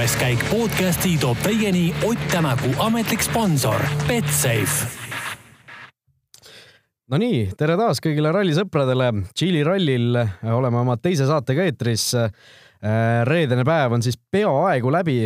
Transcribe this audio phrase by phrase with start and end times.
[0.00, 4.86] kuues käik podcasti toob teieni Ott Tänaku ametlik sponsor Betsafe
[7.12, 9.10] Nonii, tere taas kõigile rallisõpradele.
[9.34, 10.16] Tšiili rallil
[10.54, 12.14] oleme oma teise saatega eetris.
[13.28, 15.18] reedene päev on siis peaaegu läbi.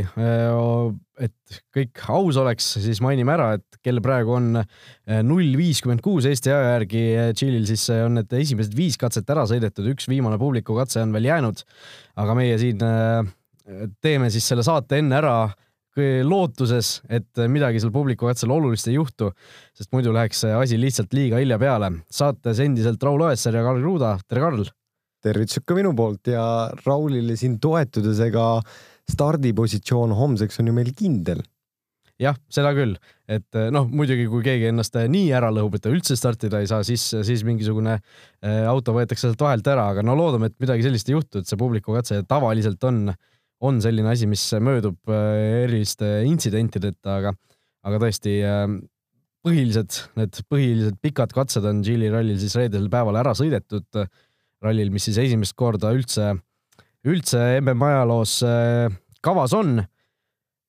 [1.20, 4.64] et kõik aus oleks, siis mainime ära, et kell praegu on
[5.22, 7.04] null viiskümmend kuus Eesti aja järgi.
[7.34, 11.30] Tšiilil siis on need esimesed viis katset ära sõidetud, üks viimane publiku katse on veel
[11.30, 11.62] jäänud.
[12.16, 12.82] aga meie siin
[14.02, 15.36] teeme siis selle saate enne ära
[16.26, 19.28] lootuses, et midagi seal publiku katsel olulist ei juhtu,
[19.76, 21.92] sest muidu läheks see asi lihtsalt liiga hilja peale.
[22.10, 24.64] saates endiselt Raul Oessar ja Karl Kruda, tere Karl!
[25.24, 26.44] tervitused ka minu poolt ja
[26.84, 28.60] Raulile siin toetudes, ega
[29.08, 31.40] stardipositsioon homseks on ju meil kindel.
[32.20, 32.92] jah, seda küll,
[33.26, 36.84] et noh, muidugi kui keegi ennast nii ära lõhub, et ta üldse startida ei saa,
[36.86, 41.10] siis, siis mingisugune äh, auto võetakse sealt vahelt ära, aga no loodame, et midagi sellist
[41.10, 43.18] ei juhtu, et see publiku katse tavaliselt on äh,
[43.64, 47.34] on selline asi, mis möödub äh, eriliste intsidentideta, aga,
[47.88, 48.66] aga tõesti äh,
[49.44, 54.04] põhilised, need põhilised pikad katsed on Tšiili rallil siis reedesel päeval ära sõidetud.
[54.64, 56.30] rallil, mis siis esimest korda üldse,
[57.04, 58.88] üldse MM ajaloos äh,
[59.24, 59.82] kavas on.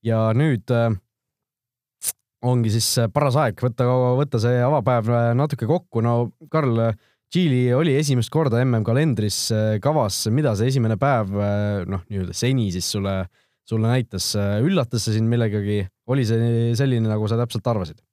[0.05, 0.69] ja nüüd
[2.45, 3.87] ongi siis paras aeg võtta,
[4.19, 6.03] võtta see avapäev natuke kokku.
[6.05, 6.91] no Karl
[7.33, 12.67] Tšiili oli esimest korda MM-kalendris äh, kavas, mida see esimene päev, äh, noh, nii-öelda seni
[12.73, 13.15] siis sulle,
[13.67, 15.81] sulle näitas, äh, üllatas see sind millegagi,
[16.11, 18.03] oli see selline, nagu sa täpselt arvasid?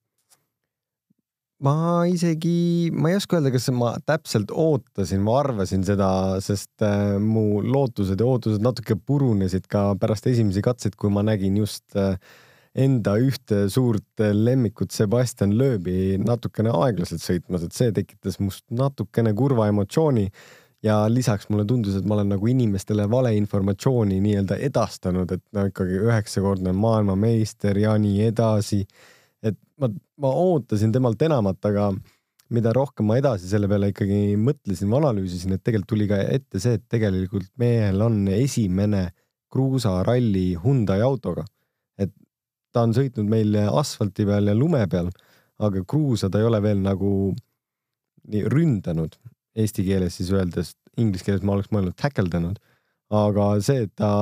[1.62, 6.08] ma isegi, ma ei oska öelda, kas ma täpselt ootasin, ma arvasin seda,
[6.42, 6.82] sest
[7.22, 12.16] mu lootused ja ootused natuke purunesid ka pärast esimesi katseid, kui ma nägin just äh,
[12.78, 19.68] enda ühte suurt lemmikut Sebastian Loebi natukene aeglaselt sõitmas, et see tekitas must natukene kurva
[19.68, 20.28] emotsiooni
[20.82, 26.00] ja lisaks mulle tundus, et ma olen nagu inimestele valeinformatsiooni nii-öelda edastanud, et no ikkagi
[26.08, 28.82] üheksakordne maailmameister ja nii edasi.
[29.42, 29.90] et ma,
[30.22, 31.92] ma ootasin temalt enamat, aga
[32.52, 36.60] mida rohkem ma edasi selle peale ikkagi mõtlesin või analüüsisin, et tegelikult tuli ka ette
[36.60, 39.10] see, et tegelikult mehel on esimene
[39.52, 41.44] kruusaralli Hyundai autoga
[42.72, 45.10] ta on sõitnud meil asfalti peal ja lume peal,
[45.62, 47.10] aga kruusa ta ei ole veel nagu
[48.32, 49.16] nii ründanud,
[49.58, 52.58] eesti keeles siis öeldes, inglise keeles ma oleks mõelnud täkeldanud,
[53.12, 54.12] aga see, et ta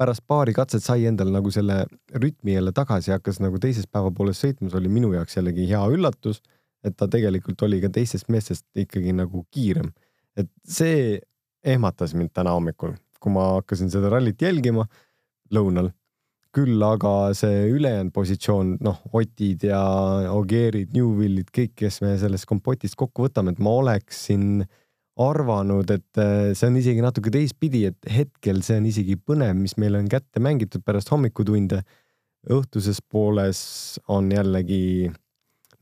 [0.00, 4.10] pärast paari katset sai endale nagu selle rütmi jälle tagasi ja hakkas nagu teisest päeva
[4.14, 6.42] poolest sõitmas, oli minu jaoks jällegi hea üllatus,
[6.84, 9.92] et ta tegelikult oli ka teistest meestest ikkagi nagu kiirem.
[10.36, 11.20] et see
[11.64, 14.84] ehmatas mind täna hommikul, kui ma hakkasin seda rallit jälgima
[15.54, 15.88] lõunal
[16.56, 19.80] küll aga see ülejäänud positsioon, noh, Otid ja
[20.32, 24.64] Ogeerid, Newvillid, kõik, kes me sellest kompotist kokku võtame, et ma oleksin
[25.20, 29.76] arvanud, et äh, see on isegi natuke teistpidi, et hetkel see on isegi põnev, mis
[29.80, 31.82] meile on kätte mängitud pärast hommikutunde.
[32.52, 33.60] õhtuses pooles
[34.12, 35.10] on jällegi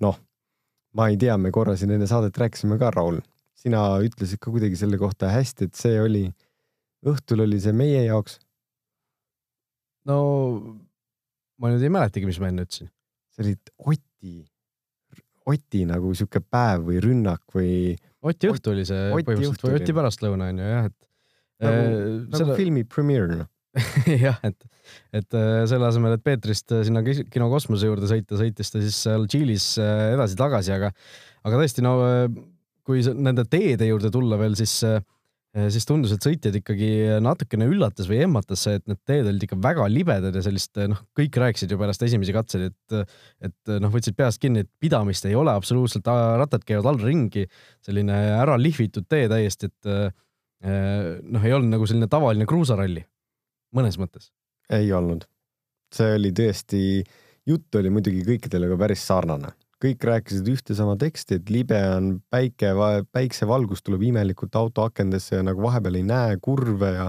[0.01, 0.17] noh,
[0.97, 3.19] ma ei tea, me korra siin enne saadet rääkisime ka, Raul,
[3.59, 6.25] sina ütlesid ka kuidagi selle kohta hästi, et see oli,
[7.05, 8.39] õhtul oli see meie jaoks
[10.09, 10.19] no
[11.61, 12.91] ma nüüd ei mäletagi, mis ma enne ütlesin.
[13.35, 13.55] see oli
[13.95, 14.35] Oti,
[15.51, 17.97] Oti nagu sihuke päev või rünnak või.
[18.25, 21.11] Oti õhtu oli see Oti põhimõtteliselt või Oti pärastlõuna on ju jah, et.
[21.65, 21.99] nagu, äh,
[22.29, 22.57] nagu selle...
[22.61, 23.51] filmi premiere noh
[24.07, 24.67] jah, et,
[25.19, 29.01] et äh, selle asemel, et Peetrist äh, sinna kino kosmose juurde sõita, sõitis ta siis
[29.03, 30.93] seal Tšiilis edasi-tagasi, aga,
[31.43, 31.97] aga tõesti, no
[32.87, 35.01] kui nende teede juurde tulla veel, siis Äh,
[35.55, 36.89] siis tundus, et sõitjad ikkagi
[37.23, 40.99] natukene üllatas või ehmatas see, et need teed olid ikka väga libedad ja sellist noh,
[41.15, 43.15] kõik rääkisid ju pärast esimesi katseid, et
[43.49, 46.11] et noh, võtsid peast kinni, et pidamist ei ole absoluutselt,
[46.41, 47.47] rattad käivad all ringi,
[47.87, 50.09] selline ära lihvitud tee täiesti, et äh,
[51.23, 53.05] noh, ei olnud nagu selline tavaline kruusaralli
[53.75, 54.33] mõnes mõttes.
[54.75, 55.27] ei olnud,
[55.95, 56.81] see oli tõesti,
[57.47, 62.19] jutt oli muidugi kõikidele ka päris sarnane kõik rääkisid ühte sama teksti, et libe on
[62.31, 62.73] päike,
[63.13, 67.09] päiksevalgus tuleb imelikult auto akendesse ja nagu vahepeal ei näe kurve ja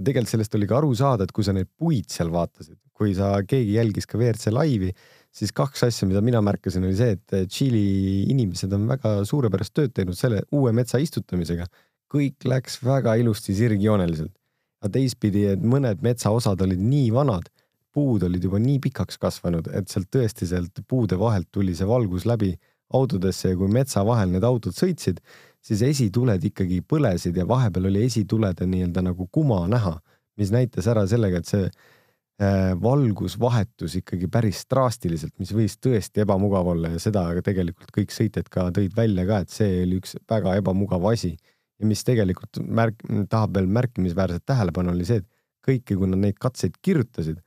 [0.00, 3.12] ja tegelikult sellest oli ka aru saada, et kui sa neid puid seal vaatasid, kui
[3.16, 4.90] sa, keegi jälgis ka WRC laivi,
[5.34, 7.84] siis kaks asja, mida mina märkasin, oli see, et Tšiili
[8.32, 11.68] inimesed on väga suurepärast tööd teinud selle uue metsa istutamisega.
[12.10, 14.32] kõik läks väga ilusti sirgjooneliselt.
[14.80, 17.50] aga teistpidi, et mõned metsaosad olid nii vanad
[17.94, 22.26] puud olid juba nii pikaks kasvanud, et sealt tõesti sealt puude vahelt tuli see valgus
[22.28, 22.54] läbi
[22.94, 25.20] autodesse ja kui metsa vahel need autod sõitsid,
[25.62, 29.96] siis esituled ikkagi põlesid ja vahepeal oli esitulede nii-öelda nagu kuma näha,
[30.40, 36.24] mis näitas ära sellega, et see äh, valgus vahetus ikkagi päris drastiliselt, mis võis tõesti
[36.24, 40.16] ebamugav olla ja seda tegelikult kõik sõitjad ka tõid välja ka, et see oli üks
[40.30, 41.36] väga ebamugav asi.
[41.80, 45.28] ja mis tegelikult märk-, tahab veel märkimisväärset tähelepanu, oli see, et
[45.64, 47.38] kõike, kui nad neid katseid kirjutasid,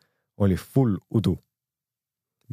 [0.46, 1.38] oli full udu.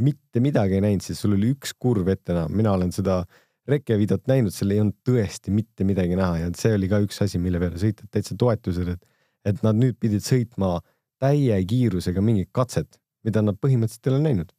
[0.00, 3.24] mitte midagi ei näinud, siis sul oli üks kurv ette näha, mina olen seda
[3.68, 7.20] reke videot näinud, seal ei olnud tõesti mitte midagi näha ja see oli ka üks
[7.24, 9.02] asi, mille peale sõitjad täitsa toetused, et,
[9.50, 10.78] et nad nüüd pidid sõitma
[11.20, 12.96] täie kiirusega mingit katset,
[13.26, 14.54] mida nad põhimõtteliselt ei ole näinud.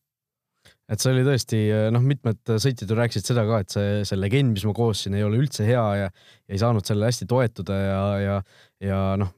[0.91, 1.61] et see oli tõesti
[1.95, 5.25] noh, mitmed sõitjad ju rääkisid seda ka, et see, see legend, mis ma koostasin, ei
[5.25, 8.37] ole üldse hea ja, ja ei saanud sellele hästi toetuda ja, ja,
[8.83, 9.31] ja noh,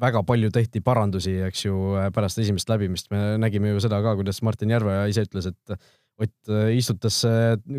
[0.00, 1.74] väga palju tehti parandusi, eks ju,
[2.14, 3.10] pärast esimest läbimist.
[3.14, 5.76] Me nägime ju seda ka, kuidas Martin Järveoja ise ütles, et
[6.22, 7.16] Ott istutas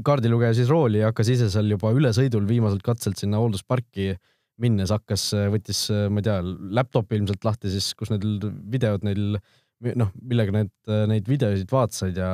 [0.03, 4.09] kaardilugeja siis rooli ja hakkas ise seal juba ülesõidul viimaselt katselt sinna hooldusparki
[4.59, 6.41] minnes hakkas, võttis, ma ei tea,
[6.75, 9.37] laptop'i ilmselt lahti siis, kus need videod neil
[9.99, 10.73] noh, millega need,
[11.11, 12.31] neid videosid vaatasid ja,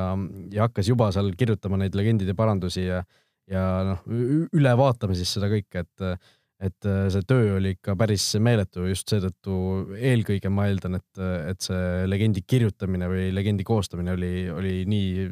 [0.54, 3.02] ja hakkas juba seal kirjutama neid legendide parandusi ja,
[3.50, 6.30] ja noh, üle vaatama siis seda kõike, et,
[6.62, 9.54] et see töö oli ikka päris meeletu just seetõttu
[9.98, 15.26] eelkõige ma eeldan, et, et see legendi kirjutamine või legendi koostamine oli, oli nii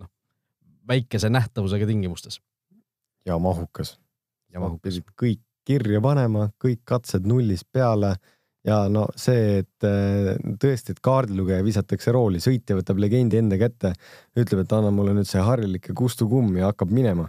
[0.00, 0.08] noh,
[0.88, 2.40] väikese nähtavusega tingimustes
[3.26, 3.98] ja mahukas.
[4.52, 4.82] ja mahukas.
[4.82, 8.14] pidid kõik kirja panema, kõik katsed nullist peale
[8.66, 13.92] ja no see, et äh, tõesti, et kaardilugeja visatakse rooli, sõitja võtab legendi enda kätte,
[14.36, 17.28] ütleb, et anna mulle nüüd see harilik ja kustukumm ja hakkab minema,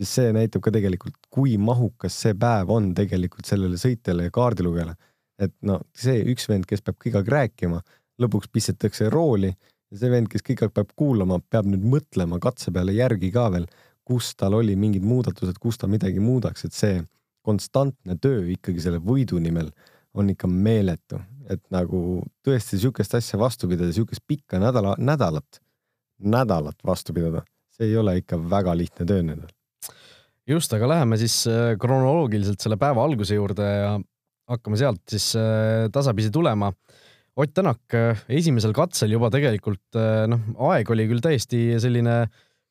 [0.00, 4.96] siis see näitab ka tegelikult, kui mahukas see päev on tegelikult sellele sõitjale ja kaardilugejale.
[5.40, 7.80] et no see üks vend, kes peab aeg rääkima,
[8.20, 12.92] lõpuks pistetakse rooli ja see vend, kes aeg peab kuulama, peab nüüd mõtlema katse peale
[12.92, 13.66] järgi ka veel,
[14.04, 17.00] kus tal oli mingid muudatused, kus ta midagi muudaks, et see
[17.46, 19.70] konstantne töö ikkagi selle võidu nimel
[20.14, 25.60] on ikka meeletu, et nagu tõesti sihukest asja vastu pidada, sihukest pikka nädala, nädalat,
[26.18, 27.44] nädalat vastu pidada,
[27.76, 29.48] see ei ole ikka väga lihtne töö nendel.
[30.50, 33.94] just, aga läheme siis äh, kronoloogiliselt selle päeva alguse juurde ja
[34.50, 36.72] hakkame sealt siis äh, tasapisi tulema.
[37.40, 39.98] Ott Tänak äh, esimesel katsel juba tegelikult
[40.30, 42.24] noh, aeg oli küll täiesti selline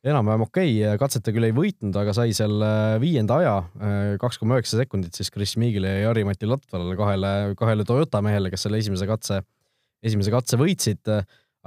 [0.06, 2.62] enam-vähem okei okay., katseta küll ei võitnud, aga sai seal
[3.04, 3.56] viienda aja,
[4.22, 8.64] kaks koma üheksa sekundit siis Chris Meagile ja Jari-Mati Latvalale, kahele, kahele Toyota mehele, kes
[8.64, 9.42] selle esimese katse,
[10.00, 11.12] esimese katse võitsid.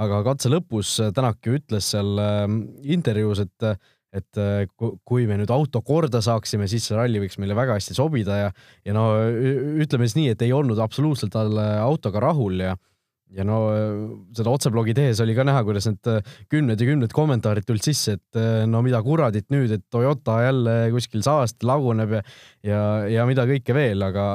[0.00, 2.24] aga katse lõpus Tänak ju ütles seal
[2.96, 3.68] intervjuus, et,
[4.12, 4.40] et
[5.08, 8.54] kui me nüüd auto korda saaksime, siis see ralli võiks meile väga hästi sobida ja,
[8.84, 9.06] ja no
[9.80, 12.76] ütleme siis nii, et ei olnud absoluutselt tal autoga rahul ja
[13.32, 13.58] ja no
[14.36, 16.08] seda otseblogi tehes oli ka näha, kuidas need
[16.52, 21.24] kümned ja kümned kommentaarid tulid sisse, et no mida kuradit nüüd, et Toyota jälle kuskil
[21.24, 22.22] saast laguneb ja
[22.68, 24.26] ja, ja mida kõike veel, aga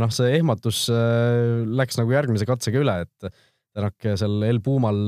[0.00, 3.32] noh, see ehmatus läks nagu järgmise katsega üle, et
[3.72, 4.98] Tänak seal El Pumal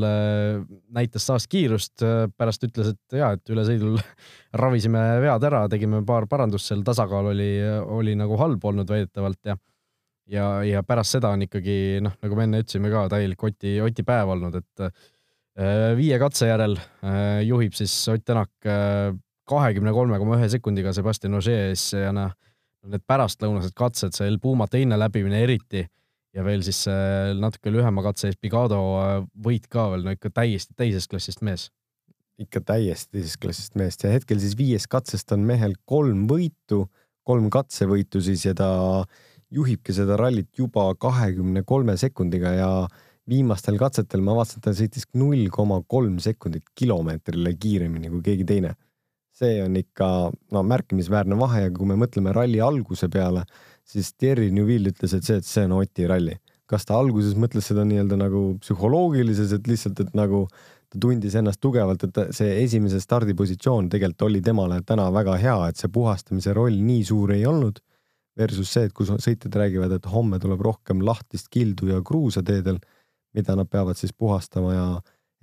[0.97, 2.01] näitas taas kiirust,
[2.37, 3.99] pärast ütles, et ja, et ülesõidul
[4.63, 7.51] ravisime vead ära, tegime paar parandust seal, tasakaal oli,
[7.99, 9.59] oli nagu halb olnud väidetavalt ja
[10.31, 14.05] ja, ja pärast seda on ikkagi noh, nagu me enne ütlesime ka täielik Oti, Oti
[14.07, 18.53] päev olnud, et äh, viie katse järel äh, juhib siis Ott Tänak
[19.49, 22.33] kahekümne kolme koma ühe sekundiga Sebastian Ogier ees ja noh,
[22.89, 25.85] need pärastlõunased katsed, see El Puma teine läbimine eriti
[26.35, 26.85] ja veel siis
[27.39, 28.81] natuke lühema katse ees Pigado
[29.47, 31.71] võit ka veel, no ikka täiesti teisest klassist mees
[32.41, 36.85] ikka täiesti teisest klassist meest ja hetkel siis viiest katsest on mehel kolm võitu,
[37.27, 38.69] kolm katsevõitu siis ja ta
[39.55, 42.71] juhibki seda rallit juba kahekümne kolme sekundiga ja
[43.31, 48.49] viimastel katsetel ma vaatasin, et ta sõitis null koma kolm sekundit kilomeetrile kiiremini kui keegi
[48.49, 48.75] teine.
[49.35, 53.43] see on ikka no märkimisväärne vahe ja kui me mõtleme ralli alguse peale,
[53.89, 56.39] siis Thierry Neuville ütles, et see, et see on Oti ralli.
[56.67, 60.47] kas ta alguses mõtles seda nii-öelda nagu psühholoogilises, et lihtsalt, et nagu
[60.89, 65.81] ta tundis ennast tugevalt, et see esimese stardipositsioon tegelikult oli temale täna väga hea, et
[65.81, 67.83] see puhastamise roll nii suur ei olnud
[68.39, 72.81] versus see, et kus sõitjad räägivad, et homme tuleb rohkem lahtist kildu ja kruusa teedel,
[73.37, 74.89] mida nad peavad siis puhastama ja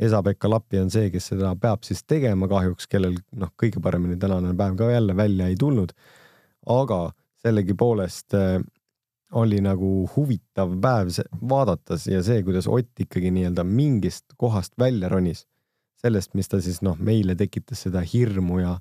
[0.02, 4.56] Esa-Pekka Lappi on see, kes seda peab siis tegema kahjuks, kellel noh, kõige paremini tänane
[4.58, 5.94] päev ka jälle välja ei tulnud.
[6.66, 8.62] aga sellegipoolest äh,
[9.32, 11.14] oli nagu huvitav päev
[11.50, 15.46] vaadata ja see, kuidas Ott ikkagi nii-öelda mingist kohast välja ronis,
[16.02, 18.76] sellest, mis ta siis noh, meile tekitas seda hirmu ja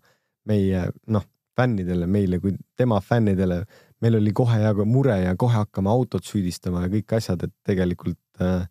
[0.48, 1.26] meie noh,
[1.56, 3.64] fännidele, meile kui tema fännidele
[4.00, 8.42] meil oli kohe ja mure ja kohe hakkame autot süüdistama ja kõik asjad, et tegelikult
[8.42, 8.64] äh,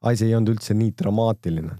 [0.00, 1.76] asi ei olnud üldse nii dramaatiline.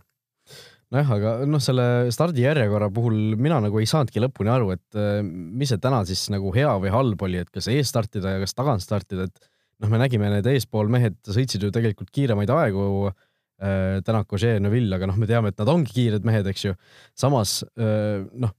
[0.94, 5.70] nojah, aga noh, selle stardijärjekorra puhul mina nagu ei saanudki lõpuni aru, et äh, mis
[5.70, 8.84] see täna siis nagu hea või halb oli, et kas ees startida ja kas tagant
[8.84, 13.26] startida, et noh, me nägime need eespool mehed sõitsid ju tegelikult kiiremaid aegu äh,.
[13.60, 16.70] Tänak, Ožee, Neville, aga noh, me teame, et nad ongi kiired mehed, eks ju.
[17.12, 18.54] samas äh, noh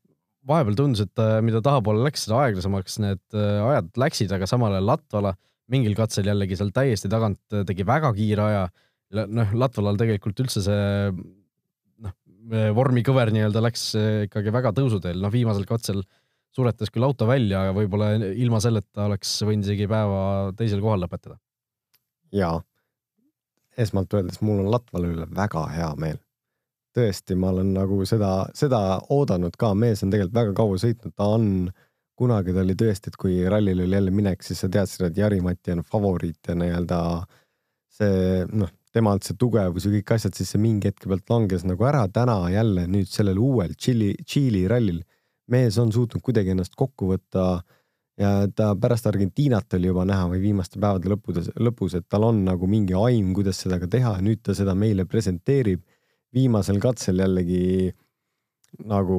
[0.45, 5.33] vahepeal tundus, et mida tahapoole läks, seda aeglasemaks need ajad läksid, aga samal ajal Latvala
[5.73, 8.63] mingil katsel jällegi seal täiesti tagant tegi väga kiire aja.
[9.25, 10.81] noh, Latvalal tegelikult üldse see
[12.49, 16.01] vormikõver nii-öelda läks eh, ikkagi väga tõusuteel, noh viimasel katsel
[16.55, 21.37] suretas küll auto välja, aga võib-olla ilma selleta oleks võinud isegi päeva teisel kohal lõpetada.
[22.31, 22.57] ja
[23.77, 26.19] esmalt öeldes, mul on Latvala üle väga hea meel.
[26.91, 31.29] tõesti, ma olen nagu seda, seda oodanud ka, mees on tegelikult väga kaua sõitnud, ta
[31.37, 31.45] on,
[32.19, 35.77] kunagi ta oli tõesti, et kui rallil oli jälle minek, siis sa teadsid, et Jari-Mati
[35.77, 36.99] on favoriit ja nii-öelda
[37.95, 41.85] see noh, temalt see tugevus ja kõik asjad, siis see mingi hetke pealt langes nagu
[41.87, 42.07] ära.
[42.07, 45.01] täna jälle nüüd sellel uuel Tšiili, Tšiili rallil
[45.51, 47.45] mees on suutnud kuidagi ennast kokku võtta
[48.19, 52.43] ja ta pärast Argentiinat oli juba näha või viimaste päevade lõppudes, lõpus, et tal on
[52.45, 55.81] nagu mingi aim, kuidas seda ka teha nüüd ta seda meile presenteerib.
[56.31, 57.91] viimasel katsel jällegi
[58.87, 59.17] nagu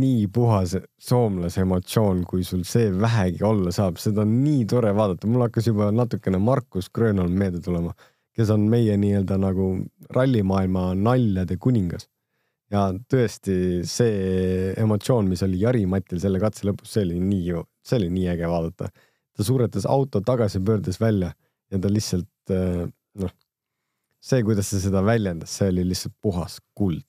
[0.00, 5.26] nii puhas soomlase emotsioon, kui sul see vähegi olla saab, seda on nii tore vaadata,
[5.26, 7.92] mul hakkas juba natukene Markus Grönholm meelde tulema,
[8.40, 9.74] kes on meie nii-öelda nagu
[10.16, 12.08] rallimaailma naljade kuningas.
[12.70, 18.10] ja tõesti see emotsioon, mis oli Jari-Matil selle katse lõpus, see oli nii, see oli
[18.14, 18.90] nii äge vaadata.
[19.36, 21.32] ta suretas auto tagasipöördes välja
[21.70, 22.86] ja ta lihtsalt eh,
[23.22, 23.32] noh,
[24.20, 27.04] see, kuidas ta seda väljendas, see oli lihtsalt puhas kuld.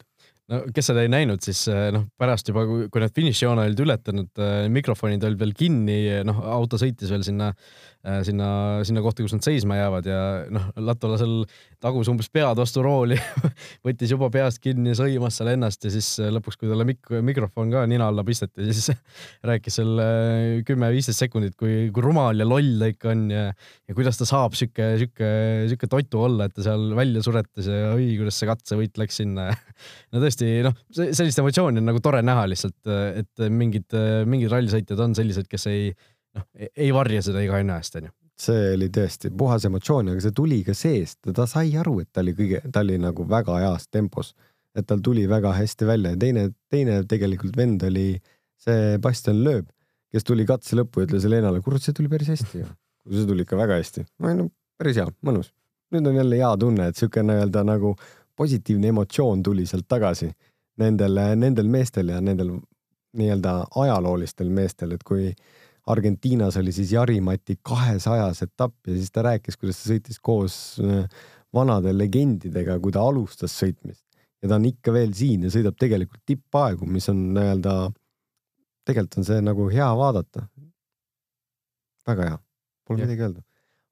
[0.52, 4.44] No kes seda ei näinud, siis eh, noh, pärast juba, kui nad finišijoone olid ületanud,
[4.74, 7.52] mikrofonid olid veel kinni, noh, auto sõitis veel sinna,
[8.26, 8.50] sinna,
[8.88, 11.44] sinna kohta, kus nad seisma jäävad ja noh, Latvalasel
[11.82, 13.18] tagus umbes pead vastu rooli,
[13.86, 17.86] võttis juba peast kinni, sõimas seal ennast ja siis lõpuks, kui talle mik-, mikrofon ka
[17.90, 18.92] nina alla pisteti, siis
[19.48, 20.04] rääkis seal
[20.68, 23.52] kümme-viisteist sekundit, kui, kui rumal ja loll ta ikka on ja
[23.92, 25.30] ja kuidas ta saab sihuke, sihuke,
[25.68, 29.50] sihuke totu olla, et ta seal välja suretas ja oi, kuidas see katsevõit läks sinna.
[30.14, 32.80] no tõesti, noh, sellist emotsiooni on nagu tore näha lihtsalt,
[33.22, 33.88] et mingid,
[34.30, 35.92] mingid rallisõitjad on sellised, kes ei,
[36.38, 38.14] noh, ei varja seda iga hinna eest, onju.
[38.42, 42.24] see oli tõesti puhas emotsioon, aga see tuli ka seest, ta sai aru, et ta
[42.24, 44.34] oli kõige, ta oli nagu väga heas tempos,
[44.78, 48.08] et tal tuli väga hästi välja ja teine, teine tegelikult vend oli
[48.62, 49.70] see Bastian Loeb,
[50.12, 52.70] kes tuli katse lõppu ja ütles Helenale, kurat, see tuli päris hästi ju.
[53.12, 54.06] see tuli ikka väga hästi.
[54.22, 55.52] no päris hea, mõnus.
[55.92, 57.96] nüüd on jälle hea tunne, et sihuke nii-öelda nagu
[58.36, 60.32] positiivne emotsioon tuli sealt tagasi
[60.82, 62.56] nendel, nendel meestel ja nendel
[63.18, 65.34] nii-öelda ajaloolistel meestel, et kui
[65.92, 71.04] Argentiinas oli siis Jari-Mati kahesajas etapp ja siis ta rääkis, kuidas ta sõitis koos äh,
[71.54, 74.06] vanade legendidega, kui ta alustas sõitmist
[74.42, 77.76] ja ta on ikka veel siin ja sõidab tegelikult tippaegu, mis on nii-öelda,
[78.88, 80.48] tegelikult on see nagu hea vaadata.
[82.08, 82.38] väga hea,
[82.88, 83.08] pole Jah.
[83.08, 83.44] midagi öelda.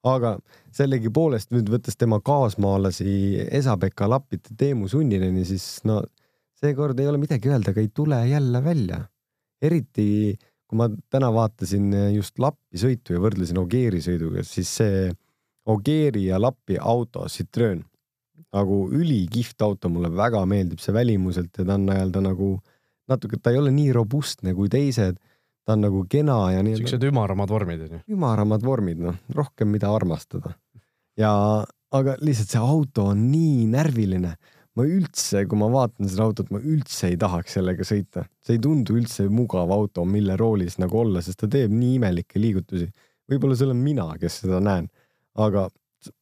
[0.06, 0.36] Aga
[0.76, 6.00] sellegipoolest nüüd võttes tema kaasmaalasi Esa-Pekka Lapit ja Teemu Sunnineni, siis no
[6.60, 9.04] seekord ei ole midagi öelda, aga ei tule jälle välja.
[9.60, 10.38] eriti
[10.70, 15.08] kui ma täna vaatasin just Lappi sõitu ja võrdlesin Ogieri sõiduga, siis see
[15.70, 17.82] Ogieri ja Lappi auto, Citroen,
[18.54, 22.52] nagu ülikihvt auto, mulle väga meeldib see välimuselt ja ta on nii-öelda nagu
[23.10, 25.18] natuke, ta ei ole nii robustne kui teised,
[25.66, 28.00] ta on nagu kena ja nii siuksed ümaramad vormid, onju.
[28.14, 30.54] ümaramad vormid, noh, rohkem mida armastada.
[31.20, 31.32] ja,
[31.96, 34.36] aga lihtsalt see auto on nii närviline.
[34.78, 38.24] ma üldse, kui ma vaatan seda autot, ma üldse ei tahaks sellega sõita.
[38.44, 42.40] see ei tundu üldse mugav auto, mille roolis nagu olla, sest ta teeb nii imelikke
[42.40, 42.90] liigutusi.
[43.30, 44.88] võib-olla see olen mina, kes seda näen,
[45.38, 45.68] aga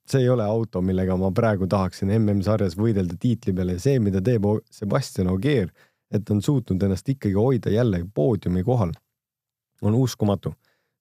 [0.08, 4.22] see ei ole auto, millega ma praegu tahaksin MM-sarjas võidelda tiitli peale ja see, mida
[4.24, 5.70] teeb Sebastian Ogier,
[6.10, 8.92] et on suutnud ennast ikkagi hoida jälle poodiumi kohal,
[9.82, 10.54] on uskumatu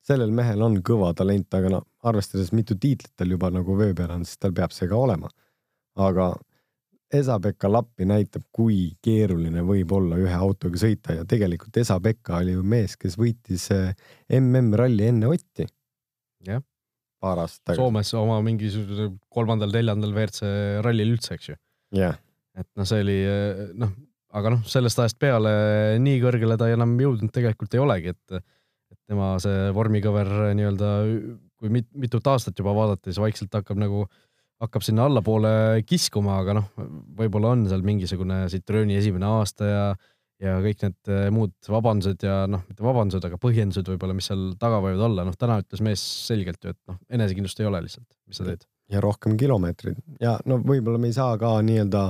[0.07, 4.13] sellel mehel on kõva talent, aga no arvestades, mitu tiitlit tal juba nagu vöö peal
[4.15, 5.31] on, siis tal peab see ka olema.
[5.97, 6.35] aga
[7.17, 12.63] Esa-Pekka Lappi näitab, kui keeruline võib olla ühe autoga sõita ja tegelikult Esa-Pekka oli ju
[12.67, 13.93] mees, kes võitis eh,
[14.39, 15.63] MM-ralli enne Otti
[16.47, 16.63] jah,
[17.23, 17.79] paar aastat tagasi.
[17.79, 20.51] Soomes oma mingisuguse kolmandal-neljandal WRC
[20.83, 21.57] rallil üldse, eks ju.
[21.95, 22.19] jah,
[22.59, 23.17] et noh, see oli
[23.79, 23.95] noh,
[24.35, 25.55] aga noh, sellest ajast peale
[26.03, 28.43] nii kõrgele ta enam jõudnud tegelikult ei olegi, et
[29.07, 30.91] tema see vormikõver nii-öelda,
[31.57, 34.03] kui mit, mitut aastat juba vaadata, siis vaikselt hakkab nagu,
[34.63, 36.69] hakkab sinna allapoole kiskuma, aga noh,
[37.17, 39.87] võib-olla on seal mingisugune Citrooni esimene aasta ja
[40.43, 44.51] ja kõik need eh, muud vabandused ja noh, mitte vabandused, aga põhjendused võib-olla, mis seal
[44.61, 48.09] taga võivad olla, noh täna ütles mees selgelt ju, et noh, enesekindlust ei ole lihtsalt,
[48.29, 48.67] mis sa teed.
[48.93, 49.97] ja rohkem kilomeetreid.
[50.21, 52.03] Ja no võib-olla me ei saa ka nii-öelda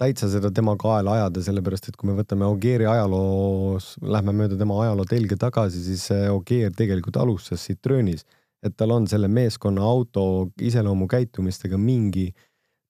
[0.00, 4.80] täitsa seda tema kaela ajada, sellepärast et kui me võtame Ogieri ajaloos, lähme mööda tema
[4.82, 8.26] ajaloo telge tagasi, siis Ogier tegelikult alustas Citroenis,
[8.64, 12.30] et tal on selle meeskonna auto iseloomu käitumistega mingi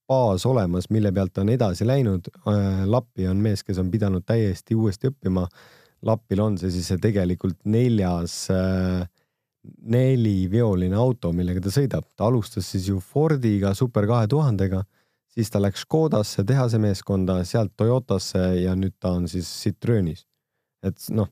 [0.08, 2.28] baas olemas, mille pealt ta on edasi läinud.
[2.86, 5.46] Lappi on mees, kes on pidanud täiesti uuesti õppima.
[6.04, 9.06] Lapil on see siis see tegelikult neljas äh,
[9.88, 14.82] neliveoline auto, millega ta sõidab, ta alustas siis ju Fordiga Super kahe tuhandega,
[15.34, 20.26] siis ta läks Škodasse tehasemeeskonda, sealt Toyotasse ja nüüd ta on siis Citroenis.
[20.84, 21.30] et noh,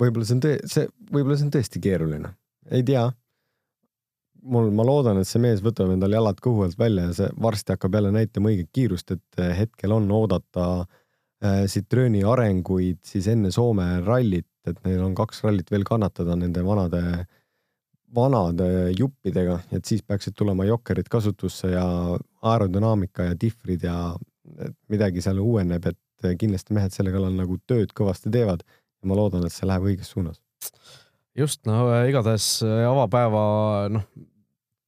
[0.00, 2.32] võib-olla see on tõe-, see, võib-olla see on tõesti keeruline,
[2.72, 3.04] ei tea.
[4.44, 7.76] mul, ma loodan, et see mees võtab endal jalad kõhu alt välja ja see varsti
[7.76, 13.52] hakkab jälle näitama õiget kiirust, et eh, hetkel on oodata äh, Citroeni arenguid siis enne
[13.54, 17.24] Soome rallit, et neil on kaks rallit veel kannatada nende vanade,
[18.14, 18.66] vanade
[18.98, 21.84] juppidega, et siis peaksid tulema jokkerid kasutusse ja
[22.42, 23.98] aerodünaamika ja dihvrid ja
[24.92, 28.62] midagi seal uueneb, et kindlasti mehed selle kallal nagu tööd kõvasti teevad
[29.04, 30.40] ja ma loodan, et see läheb õiges suunas.
[31.36, 33.42] just, no äh, igatahes äh, avapäeva,
[33.92, 34.06] noh,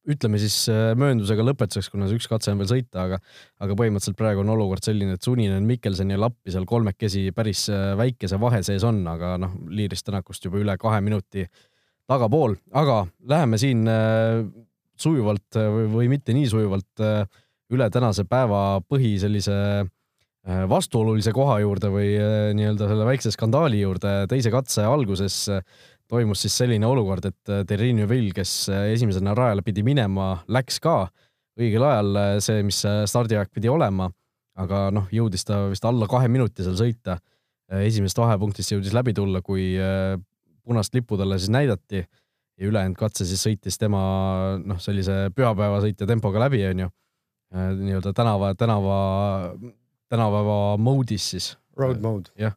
[0.07, 3.19] ütleme siis äh, mööndusega lõpetuseks, kuna see üks katse on veel sõita, aga,
[3.59, 7.67] aga põhimõtteliselt praegu on olukord selline, et Suninen, Mikkelson ja Lappi seal kolmekesi päris
[7.99, 11.45] väikese vahe sees on, aga noh, Liiris Tänakust juba üle kahe minuti
[12.07, 13.83] tagapool, aga läheme siin
[14.97, 17.03] sujuvalt või, või mitte nii sujuvalt
[17.73, 19.57] üle tänase päeva põhi sellise
[20.47, 24.11] Äh, vastuolulise koha juurde või äh, nii-öelda selle väikse skandaali juurde.
[24.31, 25.63] Teise katse alguses äh,
[26.07, 31.01] toimus siis selline olukord, et Terri Neuville, kes esimesena rajale pidi minema, läks ka.
[31.59, 34.07] Õigel ajal see, mis stardiaeg pidi olema,
[34.55, 37.17] aga noh, jõudis ta vist alla kahe minuti seal sõita.
[37.81, 39.73] esimesest vahepunktist jõudis läbi tulla, kui
[40.67, 44.01] punast lippu talle siis näidati ja ülejäänud katse siis sõitis tema
[44.59, 46.89] noh, sellise pühapäevasõitja tempoga läbi, onju.
[47.79, 48.97] nii-öelda tänava, tänava
[50.11, 51.53] tänapäeva mode'is siis.
[51.77, 52.31] Road mode.
[52.39, 52.55] jah,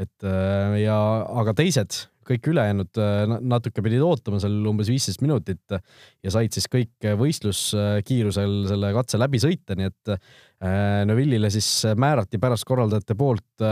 [0.00, 0.96] et äh, ja,
[1.40, 6.70] aga teised, kõik ülejäänud äh, natuke pidid ootama seal umbes viisteist minutit ja said siis
[6.72, 11.68] kõik võistluskiirusel selle katse läbi sõita, nii et äh, Neville'ile siis
[12.00, 13.66] määrati pärast korraldajate poolt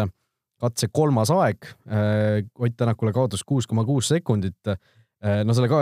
[0.63, 1.67] katse kolmas aeg.
[2.63, 4.71] Ott Tänakule kaotas kuus koma kuus sekundit.
[5.19, 5.81] no selle ka,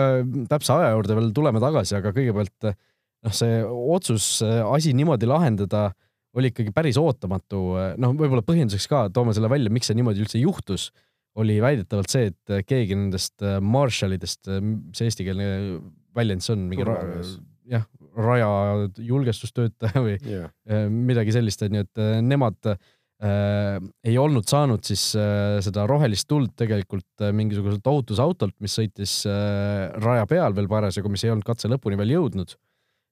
[0.49, 5.91] täpse aja juurde veel tuleme tagasi, aga kõigepealt noh, see otsus asi niimoodi lahendada
[6.37, 7.61] oli ikkagi päris ootamatu,
[8.01, 10.91] noh, võib-olla põhjenduseks ka, toome selle välja, miks see niimoodi üldse juhtus,
[11.41, 15.47] oli väidetavalt see, et keegi nendest äh, marshallidest, äh, mis eestikeelne
[16.17, 16.97] väljend see on, mingi ra
[17.71, 17.85] jah,
[18.19, 18.49] raja
[18.99, 20.51] julgestustöötaja või yeah.
[20.91, 22.81] midagi sellist, onju, et äh, nemad äh,
[23.21, 30.25] ei olnud saanud siis äh, seda rohelist tuld tegelikult mingisuguselt ohutusautolt, mis sõitis äh, raja
[30.31, 32.55] peal veel parasjagu, mis ei olnud katse lõpuni veel jõudnud.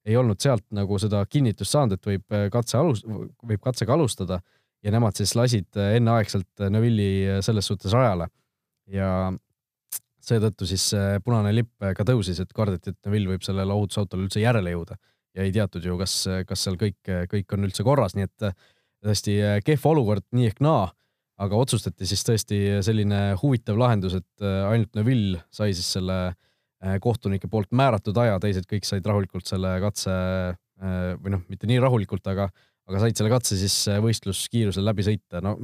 [0.09, 4.41] Ei olnud sealt nagu seda kinnitust saanud, et võib äh, katse alus-, võib katsega alustada.
[4.85, 8.31] Ja nemad siis lasid äh, enneaegselt äh, Neville'i selles suhtes rajale.
[8.89, 9.31] ja
[10.25, 10.83] seetõttu siis
[11.25, 14.97] punane lipp ka tõusis, et kardeti, et Neville võib sellele ohutusautole üldse järele jõuda.
[15.37, 16.15] Ja ei teatud ju, kas,
[16.49, 16.99] kas seal kõik,
[17.33, 18.49] kõik on üldse korras, nii et
[19.05, 20.89] tõesti kehv olukord nii ehk naa,
[21.39, 26.37] aga otsustati siis tõesti selline huvitav lahendus, et ainult Neville sai siis selle äh,
[26.79, 31.67] Äh, kohtunike poolt määratud aja, teised kõik said rahulikult selle katse äh, või noh, mitte
[31.67, 32.45] nii rahulikult, aga,
[32.87, 35.43] aga said selle katse siis äh, võistluskiirusel läbi sõita.
[35.43, 35.57] no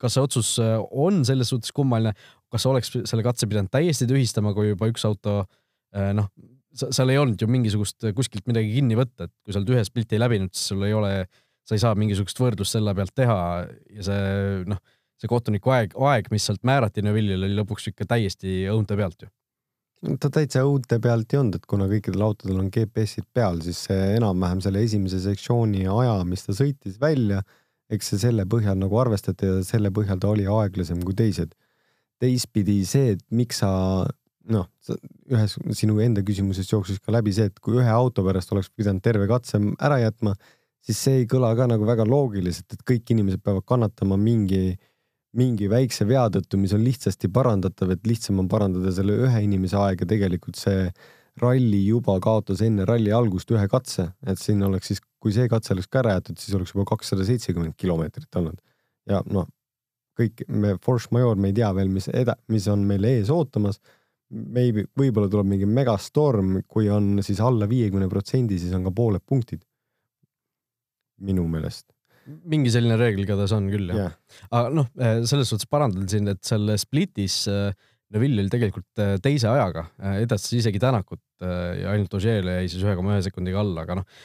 [0.00, 2.14] kas see otsus on selles suhtes kummaline,
[2.48, 5.42] kas oleks selle katse pidanud täiesti tühistama, kui juba üks auto
[5.92, 6.30] noh,
[6.80, 10.16] seal ei olnud ju mingisugust kuskilt midagi kinni võtta, et kui sa oled ühe spliti
[10.16, 11.12] läbinud, siis sul ei ole,
[11.70, 13.40] sa ei saa mingisugust võrdlust selle pealt teha
[13.94, 14.80] ja see noh,
[15.20, 19.30] see kohtuniku aeg, aeg, mis sealt määrati Neville'ile oli lõpuks ikka täiesti õunte pealt ju
[20.20, 24.62] ta täitsa õudne pealt ei olnud, et kuna kõikidel autodel on GPS-id peal, siis enam-vähem
[24.64, 27.42] selle esimese sektsiooni aja, mis ta sõitis välja,
[27.92, 31.52] eks see selle põhjal nagu arvestati ja selle põhjal ta oli aeglasem kui teised.
[32.20, 33.68] teistpidi see, et miks sa
[34.52, 34.66] noh,
[35.32, 39.00] ühes sinu enda küsimusest jooksis ka läbi see, et kui ühe auto pärast oleks pidanud
[39.04, 40.34] terve katse ära jätma,
[40.86, 44.78] siis see ei kõla ka nagu väga loogiliselt, et kõik inimesed peavad kannatama mingi
[45.38, 49.78] mingi väikse vea tõttu, mis on lihtsasti parandatav, et lihtsam on parandada selle ühe inimese
[49.78, 50.88] aega, tegelikult see
[51.40, 55.74] ralli juba kaotas enne ralli algust ühe katse, et siin oleks siis, kui see katse
[55.76, 58.58] oleks ka ära jäetud, siis oleks juba kakssada seitsekümmend kilomeetrit olnud.
[59.08, 59.46] ja noh,
[60.18, 63.80] kõik me force major, me ei tea veel, mis eda-, mis on meil ees ootamas.
[64.30, 69.24] Maybe, võib-olla tuleb mingi megastorm, kui on siis alla viiekümne protsendi, siis on ka pooled
[69.26, 69.64] punktid.
[71.24, 71.88] Minu meelest.
[72.50, 74.10] Mingi selline reegel igatahes on küll jah.
[74.10, 74.42] Yeah..
[74.58, 77.72] aga noh, eh, selles suhtes parandan sind, et seal Splitis eh,
[78.14, 79.86] Neville oli tegelikult eh, teise ajaga,
[80.20, 84.16] edastas isegi Tänakut ja ainult Ožeele jäi siis ühe koma ühe sekundiga alla, aga noh,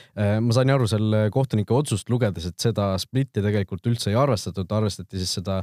[0.44, 5.22] ma sain aru seal kohtunike otsust lugedes, et seda splitti tegelikult üldse ei arvestatud, arvestati
[5.22, 5.62] siis seda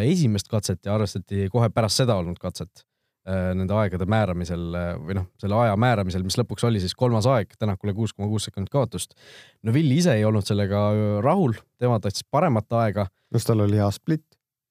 [0.00, 2.87] esimest katset ja arvestati kohe pärast seda olnud katset
[3.28, 7.52] nende aegade määramisel äh, või noh, selle aja määramisel, mis lõpuks oli siis kolmas aeg,
[7.60, 9.12] Tänakule kuus koma kuus sekundit kaotust.
[9.66, 13.08] no Vill ise ei olnud sellega äh, rahul, tema tahtis paremat aega.
[13.34, 14.24] siis tal oli hea split.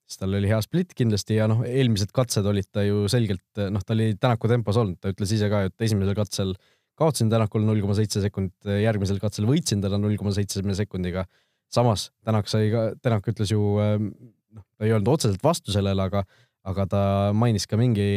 [0.07, 3.83] siis tal oli hea split kindlasti ja noh, eelmised katsed olid ta ju selgelt, noh,
[3.85, 6.55] ta oli Tänaku tempos olnud, ta ütles ise ka, et esimesel katsel
[6.97, 11.27] kaotasin Tänakule null koma seitse sekundit, järgmisel katsel võitsin teda null koma seitsme sekundiga.
[11.69, 16.23] samas Tänak sai ka, Tänak ütles ju, noh, ta ei öelnud otseselt vastu sellele, aga,
[16.67, 17.01] aga ta
[17.37, 18.07] mainis ka mingi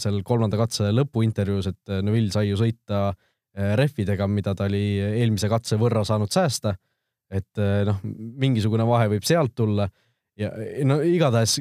[0.00, 3.10] seal kolmanda katse lõpuintervjuus, et Neville sai ju sõita
[3.54, 6.74] rehvidega, mida ta oli eelmise katse võrra saanud säästa.
[7.34, 8.00] et noh,
[8.40, 9.86] mingisugune vahe võib sealt tulla
[10.38, 10.50] ja
[10.86, 11.58] no igatahes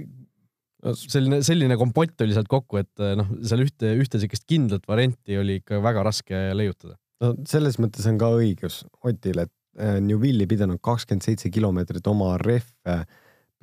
[0.92, 5.60] selline, selline kompott oli sealt kokku, et noh, seal ühte, ühte sellist kindlat varianti oli
[5.62, 6.98] ikka väga raske leiutada.
[7.24, 12.36] no selles mõttes on ka õigus Otil, et äh, Newville'i pidanud kakskümmend seitse kilomeetrit oma
[12.42, 12.98] rehve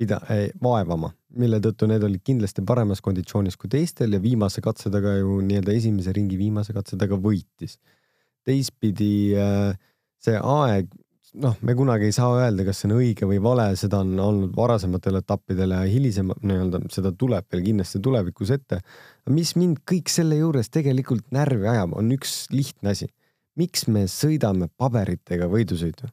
[0.01, 0.21] pida-
[0.63, 5.39] vaevama, mille tõttu need olid kindlasti paremas konditsioonis kui teistel ja viimase katse taga ju
[5.45, 7.77] nii-öelda esimese ringi viimase katse taga võitis.
[8.45, 9.77] teistpidi äh,
[10.17, 10.89] see aeg
[11.39, 14.55] noh, me kunagi ei saa öelda, kas see on õige või vale, seda on olnud
[14.55, 18.81] varasematel etappidel ja hilisem nii-öelda seda tuleb veel kindlasti tulevikus ette.
[19.29, 23.07] mis mind kõik selle juures tegelikult närvi ajab, on üks lihtne asi.
[23.55, 26.11] miks me sõidame paberitega võidusõidu?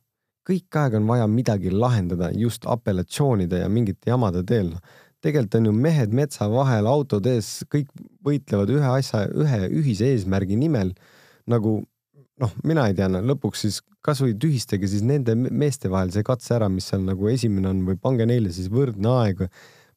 [0.48, 4.72] Kõik aeg on vaja midagi lahendada just apellatsioonide ja mingite jamade teel.
[5.20, 7.88] tegelikult on ju mehed metsa vahel autod ees, kõik
[8.24, 10.94] võitlevad ühe asja, ühe ühise eesmärgi nimel
[11.46, 11.80] nagu
[12.38, 16.68] noh, mina ei tea lõpuks siis kasvõi tühistage siis nende meeste vahel see katse ära,
[16.70, 19.46] mis seal nagu esimene on või pange neile siis võrdne aeg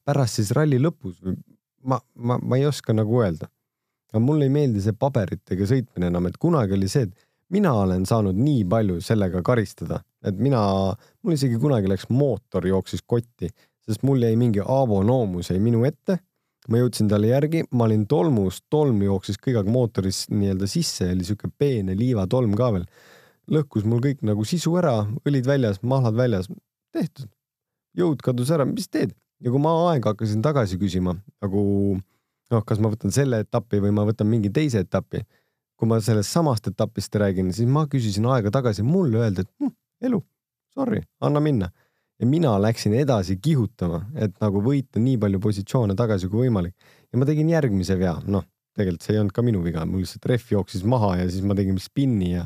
[0.05, 1.37] pärast siis ralli lõpus või
[1.85, 3.49] ma, ma, ma ei oska nagu öelda.
[4.11, 8.03] aga mulle ei meeldi see paberitega sõitmine enam, et kunagi oli see, et mina olen
[8.05, 10.61] saanud nii palju sellega karistada, et mina,
[11.23, 13.49] mul isegi kunagi läks mootor jooksis kotti,
[13.85, 16.19] sest mul jäi mingi Aavo noomus jäi minu ette
[16.69, 21.25] ma jõudsin talle järgi, ma olin tolmus, tolm jooksis kõik aeg mootoris nii-öelda sisse, oli
[21.25, 22.85] siuke peene liivatolm ka veel.
[23.51, 26.47] lõhkus mul kõik nagu sisu ära, õlid väljas, mahlad väljas,
[26.93, 27.29] tehtud.
[27.97, 29.15] jõud kadus ära, mis teed?
[29.41, 31.61] ja kui ma aega hakkasin tagasi küsima nagu
[32.51, 35.25] noh, kas ma võtan selle etapi või ma võtan mingi teise etapi.
[35.81, 39.71] kui ma sellest samast etapist räägin, siis ma küsisin aega tagasi, mulle öeldi, et hm,
[40.01, 40.21] elu,
[40.73, 41.69] sorry, anna minna
[42.21, 46.75] ja mina läksin edasi kihutama, et nagu võita nii palju positsioone tagasi kui võimalik.
[47.11, 48.45] ja ma tegin järgmise vea, noh,
[48.77, 51.57] tegelikult see ei olnud ka minu viga, mul lihtsalt rehv jooksis maha ja siis ma
[51.57, 52.45] tegin spinni ja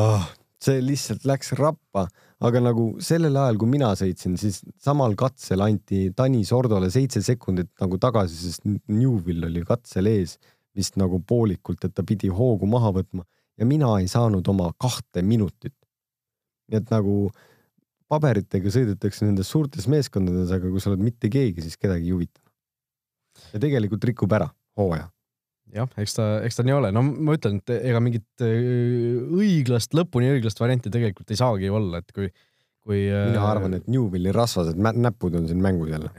[0.00, 0.24] oh,
[0.60, 2.06] see lihtsalt läks rappa,
[2.40, 7.72] aga nagu sellel ajal, kui mina sõitsin, siis samal katsel anti Tanis Ordole seitse sekundit
[7.82, 10.38] nagu tagasi, sest Newvil oli katsel ees
[10.76, 13.26] vist nagu poolikult, et ta pidi hoogu maha võtma
[13.60, 15.74] ja mina ei saanud oma kahte minutit.
[16.70, 17.14] Nii et nagu
[18.10, 22.42] paberitega sõidetakse nendes suurtes meeskondades, aga kui sa oled mitte keegi, siis kedagi ei huvita.
[23.54, 25.08] ja tegelikult rikub ära hooaja.
[25.74, 29.94] jah, eks ta, eks ta nii ole, no ma ütlen, et ega mingit äh, õiglast,
[29.94, 32.30] lõpuni õiglast varianti tegelikult ei saagi olla, et kui,
[32.82, 33.04] kui.
[33.06, 36.10] mina äh, arvan, et Newvilli rasvased näpud on siin mängus jälle.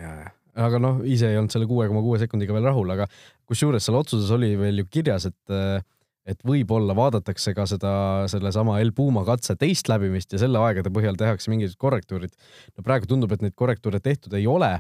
[0.56, 3.10] aga noh, ise ei olnud selle kuue koma kuue sekundiga veel rahul, aga
[3.48, 5.84] kusjuures seal otsuses oli veel ju kirjas, et äh,
[6.30, 7.92] et võib-olla vaadatakse ka seda,
[8.32, 12.34] sellesama El Puma katse teist läbimist ja selle aegade põhjal tehakse mingid korrektuurid.
[12.78, 14.76] no praegu tundub, et neid korrektuure tehtud ei ole.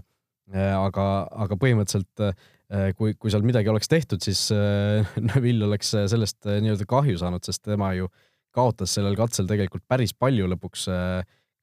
[0.51, 1.06] Äh, aga,
[1.45, 6.88] aga põhimõtteliselt äh, kui, kui seal midagi oleks tehtud, siis äh, Neville oleks sellest nii-öelda
[6.89, 8.12] kahju saanud, sest tema ju
[8.51, 10.89] kaotas sellel katsel tegelikult päris palju lõpuks.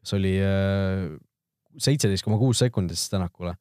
[0.00, 0.38] kas oli
[1.76, 3.52] seitseteist koma kuus sekundit siis Tänakule.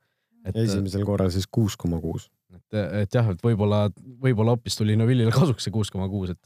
[0.53, 2.29] esimesel korral siis kuus koma kuus
[2.67, 3.87] et, et jah, et võib-olla,
[4.23, 6.41] võib-olla hoopis tuli Neville'ile kasuks see kuus koma kuus, et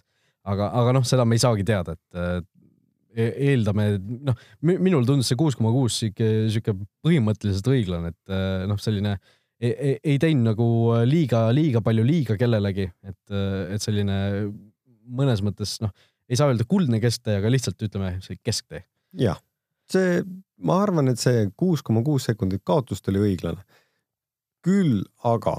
[0.50, 2.48] aga, aga noh, seda me ei saagi teada, et
[3.16, 3.90] e-, eeldame,
[4.30, 8.36] noh, minul tundus see kuus koma kuus sihuke, sihuke põhimõtteliselt õiglane, et
[8.70, 9.18] noh, selline
[9.62, 10.68] ei, ei, ei teinud nagu
[11.06, 13.36] liiga, liiga palju liiga kellelegi, et,
[13.76, 14.18] et selline
[15.12, 15.94] mõnes mõttes noh,
[16.32, 18.86] ei saa öelda kuldne kesktee, aga lihtsalt ütleme, see kesktee.
[19.20, 19.40] jah,
[19.92, 20.22] see,
[20.64, 23.64] ma arvan, et see kuus koma kuus sekundit kaotust oli õiglane.
[24.62, 25.58] küll aga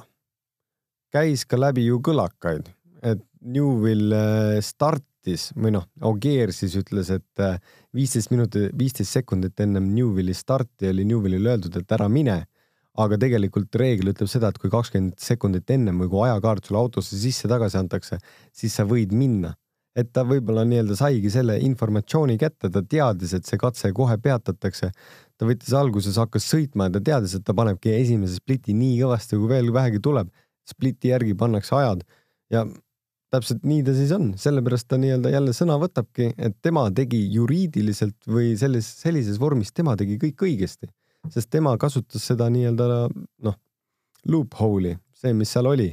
[1.13, 2.71] käis ka läbi ju kõlakaid,
[3.03, 7.59] et Newvil äh, startis või noh, Ogier siis ütles, et äh,
[7.95, 12.45] viisteist minutit, viisteist sekundit ennem Newvilli starti oli Newvillile öeldud, et ära mine.
[12.93, 17.17] aga tegelikult reegel ütleb seda, et kui kakskümmend sekundit ennem või kui ajakaart sulle autosse
[17.17, 18.19] sisse-tagasi antakse,
[18.53, 19.55] siis sa võid minna
[19.97, 24.91] et ta võib-olla nii-öelda saigi selle informatsiooni kätte, ta teadis, et see katse kohe peatatakse.
[25.37, 29.41] ta võttis alguses, hakkas sõitma ja ta teadis, et ta panebki esimese spliti nii kõvasti,
[29.41, 30.29] kui veel vähegi tuleb
[30.69, 32.05] spliti järgi pannakse ajad
[32.53, 32.67] ja
[33.33, 38.29] täpselt nii ta siis on, sellepärast ta nii-öelda jälle sõna võtabki, et tema tegi juriidiliselt
[38.29, 40.91] või selles, sellises vormis, tema tegi kõik õigesti,
[41.33, 42.89] sest tema kasutas seda nii-öelda
[43.47, 43.57] noh,
[44.29, 45.89] loophole'i, see, mis seal oli,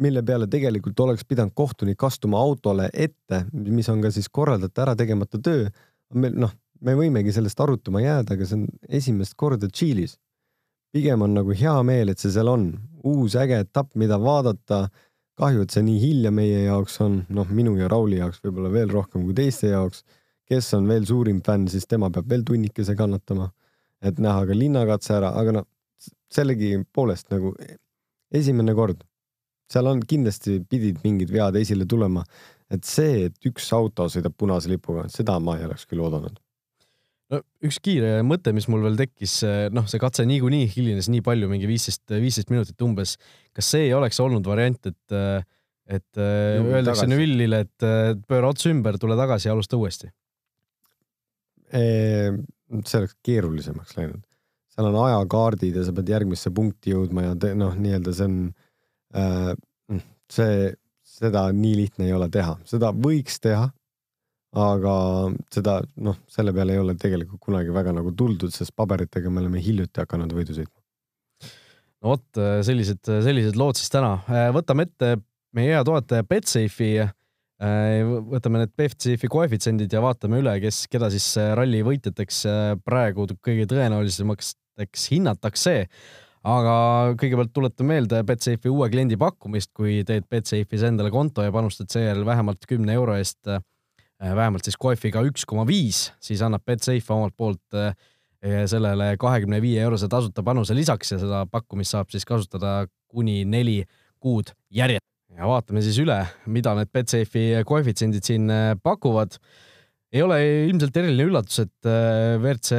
[0.00, 4.96] mille peale tegelikult oleks pidanud kohtunik astuma autole ette, mis on ka siis korraldajate ära
[4.98, 5.68] tegemata töö.
[6.14, 10.16] meil noh, me võimegi sellest arutama jääda, aga see on esimest korda Tšiilis.
[10.94, 12.70] Pigem on nagu hea meel, et see seal on,
[13.06, 14.88] uus äge etapp, mida vaadata.
[15.40, 18.90] kahju, et see nii hilja meie jaoks on, noh, minu ja Rauli jaoks võib-olla veel
[18.92, 20.02] rohkem kui teiste jaoks.
[20.50, 23.46] kes on veel suurim fänn, siis tema peab veel tunnikese kannatama,
[24.02, 25.66] et näha ka linnakatse ära, aga noh,
[26.34, 27.54] sellegipoolest nagu
[28.34, 29.04] esimene kord,
[29.70, 32.24] seal on kindlasti pidid mingid vead esile tulema,
[32.70, 36.40] et see, et üks auto sõidab punase lipuga, seda ma ei oleks küll oodanud
[37.30, 39.40] no üks kiire mõte, mis mul veel tekkis,
[39.74, 43.16] noh, see katse niikuinii hilines nii palju, mingi viisteist, viisteist minutit umbes.
[43.56, 45.44] kas see ei oleks olnud variant, et,
[45.90, 50.10] et Juhu, öeldakse Neville'ile, et pööra ots ümber, tule tagasi ja alusta uuesti?
[51.70, 54.22] see oleks keerulisemaks läinud.
[54.74, 58.38] seal on ajakaardid ja sa pead järgmisse punkti jõudma ja noh, nii-öelda see on
[59.14, 60.72] äh,, see,
[61.06, 63.68] seda nii lihtne ei ole teha, seda võiks teha
[64.56, 64.94] aga
[65.52, 69.62] seda, noh, selle peale ei ole tegelikult kunagi väga nagu tuldud, sest paberitega me oleme
[69.62, 70.78] hiljuti hakanud võidu sõitma.
[72.02, 74.16] no vot, sellised, sellised lood siis täna.
[74.54, 75.16] võtame ette
[75.54, 77.06] meie hea toetaja Betsafe'i.
[77.60, 82.42] võtame need Betsafe'i koefitsiendid ja vaatame üle, kes, keda siis ralli võitjateks
[82.82, 85.76] praegu kõige tõenäolisemateks hinnatakse
[86.40, 86.74] aga
[87.20, 92.24] kõigepealt tuletan meelde Betsafe'i uue kliendi pakkumist, kui teed Betsafe'is endale konto ja panustad seejärel
[92.26, 93.60] vähemalt kümne euro eest
[94.20, 97.94] vähemalt siis koefiga üks koma viis, siis annab Betsafe omalt poolt äh,
[98.68, 103.82] sellele kahekümne viie eurose tasuta panuse lisaks ja seda pakkumist saab siis kasutada kuni neli
[104.20, 105.06] kuud järjest.
[105.36, 106.18] ja vaatame siis üle,
[106.50, 109.38] mida need Betsafe'i koefitsiendid siin äh, pakuvad.
[110.12, 112.78] ei ole ilmselt eriline üllatus, et WRC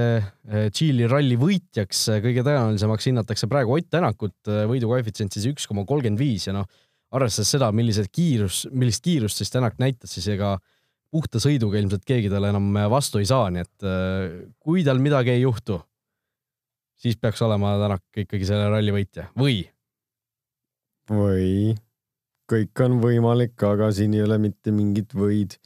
[0.75, 4.35] Tšiili ralli võitjaks kõige tõenäolisemaks hinnatakse praegu Ott Tänakut,
[4.67, 6.67] võidukoefitsient siis üks koma kolmkümmend viis ja noh,
[7.15, 10.57] arvestades seda, millised kiirus, millist kiirust siis Tänak näitas, siis ega
[11.11, 14.25] puhta sõiduga ilmselt keegi talle enam vastu ei saa, nii et äh,
[14.63, 15.81] kui tal midagi ei juhtu,
[17.01, 19.27] siis peaks olema Tänak ikkagi selle ralli võitja.
[19.39, 19.63] Või?
[21.11, 21.75] või
[22.51, 25.57] kõik on võimalik, aga siin ei ole mitte mingit võid.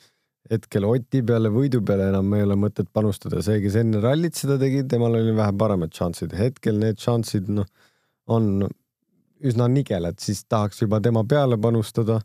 [0.50, 4.60] hetkel Oti peale, võidu peale enam ei ole mõtet panustada, see, kes enne rallit seda
[4.62, 7.66] tegi, temal oli vähe paremad šansid, hetkel need šansid noh,
[8.30, 8.68] on
[9.42, 12.20] üsna nigelad, siis tahaks juba tema peale panustada,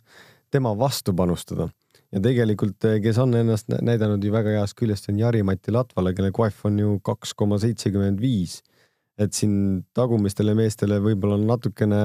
[0.53, 1.71] tema vastu panustada
[2.11, 6.33] ja tegelikult, eh, kes on ennast näidanud ju väga heast küljest, on Jari-Mati Latvala, kelle
[6.35, 8.63] koef on ju kaks koma seitsekümmend viis.
[9.21, 11.99] et siin tagumistele meestele võib-olla on natukene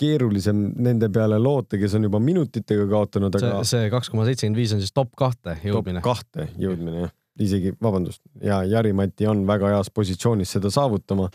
[0.00, 3.58] keerulisem nende peale loota, kes on juba minutitega kaotanud, aga.
[3.68, 6.00] see kaks koma seitsekümmend viis on siis top kahte jõudmine.
[6.00, 7.12] top kahte jõudmine jah,
[7.44, 11.28] isegi vabandust ja Jari-Mati on väga heas positsioonis seda saavutama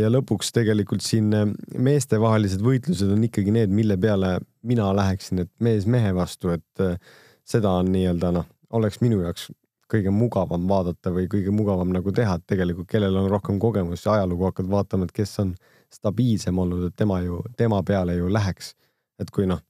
[0.00, 1.44] ja lõpuks tegelikult siin äh,
[1.76, 6.96] meestevahelised võitlused on ikkagi need, mille peale mina läheksin, et mees mehe vastu, et äh,
[7.44, 8.46] seda on nii-öelda noh,
[8.76, 9.50] oleks minu jaoks
[9.92, 14.48] kõige mugavam vaadata või kõige mugavam nagu teha, et tegelikult kellel on rohkem kogemusi, ajalugu
[14.48, 15.52] hakkad vaatama, et kes on
[15.92, 18.74] stabiilsem olnud, et tema ju, tema peale ju läheks.
[19.20, 19.60] et kui noh,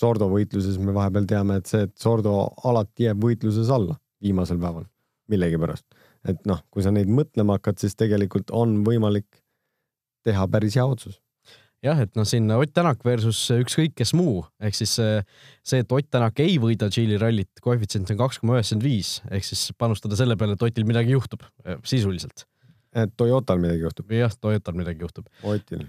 [0.00, 4.86] Sordo võitluses me vahepeal teame, et see, et Sordo alati jääb võitluses alla viimasel päeval
[5.28, 5.84] millegipärast
[6.28, 9.42] et noh, kui sa neid mõtlema hakkad, siis tegelikult on võimalik
[10.26, 11.20] teha päris hea otsus
[11.84, 16.10] jah, et noh, siin Ott Tänak versus ükskõik kes muu, ehk siis see, et Ott
[16.12, 20.36] Tänak ei võida Tšiili rallit, koefitsient on kaks koma üheksakümmend viis, ehk siis panustada selle
[20.40, 21.46] peale, et Otil midagi juhtub
[21.88, 22.44] sisuliselt.
[22.92, 24.12] et Toyotal midagi juhtub?
[24.12, 25.32] jah, Toyotal midagi juhtub.
[25.42, 25.88] Otil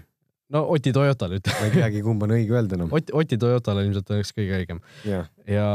[0.52, 1.58] no Oti Toyotal ütleme.
[1.60, 2.98] ma ei teagi, kumb on õige öelda enam no..
[2.98, 5.28] Oti, Oti Toyotal ilmselt oleks kõige õigem yeah..
[5.48, 5.66] ja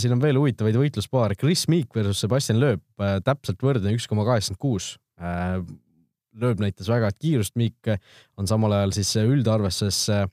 [0.00, 1.38] siin on veel huvitavaid võitluspaare.
[1.40, 4.94] Chris Meek versus Sebastian Loeb äh,, täpselt võrdne üks koma kaheksakümmend kuus.
[5.20, 5.58] Äh,
[6.40, 7.92] Loeb näitas väga head kiirust, Meek
[8.40, 10.24] on samal ajal siis üldarvestuses äh,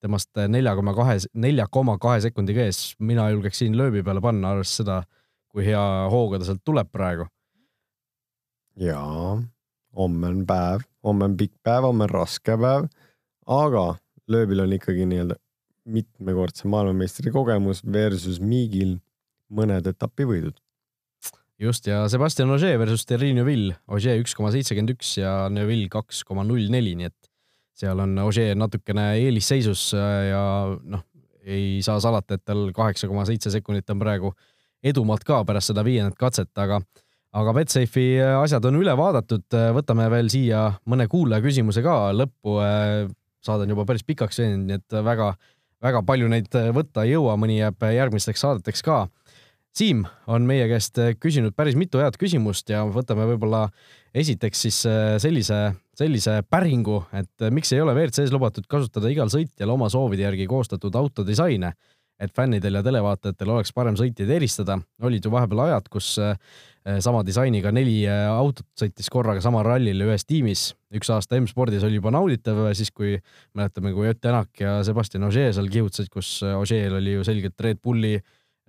[0.00, 2.94] temast nelja koma kahe, nelja koma kahe sekundiga ees.
[2.98, 5.02] mina julgeks siin Loebi peale panna, arvestades seda,
[5.50, 5.82] kui hea
[6.12, 7.26] hooga ta sealt tuleb praegu.
[8.80, 9.36] jaa,
[9.98, 12.88] homme on päev, homme on pikk päev, homme on raske päev
[13.46, 13.94] aga
[14.30, 15.36] lööbil on ikkagi nii-öelda
[15.90, 18.98] mitmekordse maailmameistri kogemus versus Miigil
[19.50, 20.58] mõned etapivõidud.
[21.60, 26.22] just ja Sebastian Ogier versus Terrine Neville, Ogier üks koma seitsekümmend üks ja Neville kaks
[26.24, 27.30] koma null neli, nii et
[27.76, 30.44] seal on Ogier natukene eelisseisus ja
[30.80, 31.04] noh,
[31.44, 34.32] ei saa salata, et tal kaheksa koma seitse sekundit on praegu
[34.84, 36.80] edumalt ka pärast seda viiendat katset, aga
[37.36, 42.56] aga Betsafe'i asjad on üle vaadatud, võtame veel siia mõne kuulaja küsimuse ka lõppu
[43.46, 45.32] saade on juba päris pikaks veninud, nii et väga,
[45.84, 49.06] väga palju neid võtta ei jõua, mõni jääb järgmisteks saadeteks ka.
[49.76, 53.68] Siim on meie käest küsinud päris mitu head küsimust ja võtame võib-olla
[54.18, 54.80] esiteks siis
[55.22, 55.60] sellise,
[55.94, 60.98] sellise päringu, et miks ei ole WRC-s lubatud kasutada igal sõitjal oma soovide järgi koostatud
[60.98, 61.70] autodisaine,
[62.20, 64.78] et fännidel ja televaatajatel oleks parem sõitjaid eristada.
[65.02, 66.36] olid ju vahepeal ajad, kus äh,
[67.00, 70.74] sama disainiga neli äh, autot sõitis korraga samal rallil ühes tiimis.
[70.94, 73.16] üks aasta M-spordis oli juba nauditav, siis kui
[73.54, 77.80] mäletame, kui Ott Tänak ja Sebastian Ogier seal kihutasid, kus Ogier'l oli ju selgelt Red
[77.82, 78.18] Bulli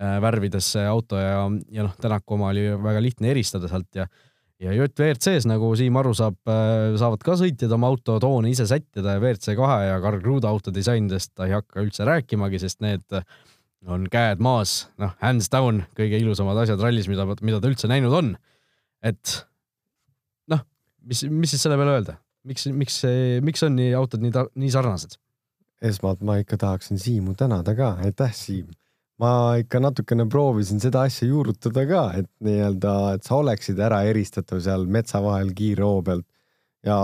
[0.01, 4.07] värvides see auto ja, ja noh, Tänaku oma oli väga lihtne eristada sealt ja
[4.62, 9.15] ja JVRC-s, nagu Siim aru saab, äh, saavad ka sõitjad oma auto toone ise sättida
[9.15, 13.21] ja WRC kahe ja Karl Kruda auto disainidest ta ei hakka üldse rääkimagi, sest need
[13.89, 18.13] on käed maas, noh, hands down, kõige ilusamad asjad rallis, mida, mida ta üldse näinud
[18.13, 18.36] on.
[19.02, 19.39] et
[20.52, 20.62] noh,
[21.10, 23.02] mis, mis siis selle peale öelda, miks, miks,
[23.41, 25.17] miks on nii autod nii, nii sarnased?
[25.82, 28.69] esmalt ma ikka tahaksin Siimu tänada ka, aitäh, Siim
[29.21, 29.31] ma
[29.62, 34.88] ikka natukene proovisin seda asja juurutada ka, et nii-öelda, et sa oleksid ära eristatav seal
[34.89, 36.25] metsa vahel kiirroo pealt.
[36.81, 36.95] ja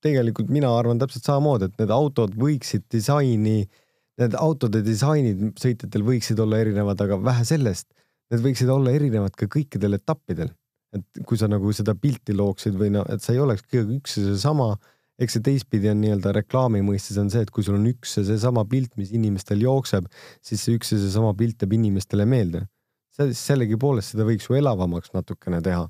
[0.00, 3.66] tegelikult mina arvan täpselt samamoodi, et need autod võiksid disaini,
[4.22, 7.90] need autode disainid sõitjatel võiksid olla erinevad, aga vähe sellest,
[8.32, 10.54] need võiksid olla erinevad ka kõikidel etappidel.
[10.90, 14.16] et kui sa nagu seda pilti looksid või no, et sa ei oleks kõige üks
[14.16, 14.72] ja seesama
[15.20, 18.24] eks see teistpidi on nii-öelda reklaami mõistes on see, et kui sul on üks ja
[18.26, 20.08] seesama pilt, mis inimestel jookseb,
[20.44, 22.66] siis see üks ja seesama pilt jääb inimestele meelde.
[23.20, 25.88] sellegipoolest seda võiks ju elavamaks natukene teha.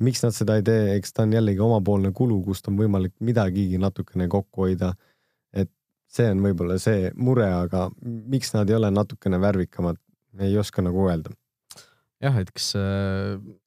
[0.00, 3.78] miks nad seda ei tee, eks ta on jällegi omapoolne kulu, kust on võimalik midagigi
[3.78, 4.94] natukene kokku hoida.
[5.52, 5.70] et
[6.08, 10.00] see on võib-olla see mure, aga miks nad ei ole natukene värvikamad,
[10.40, 11.36] ei oska nagu öelda.
[12.20, 13.60] jah, et kas äh